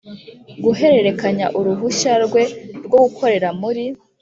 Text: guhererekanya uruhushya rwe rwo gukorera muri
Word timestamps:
guhererekanya 0.63 1.45
uruhushya 1.59 2.13
rwe 2.25 2.43
rwo 2.85 2.97
gukorera 3.05 3.49
muri 3.61 3.83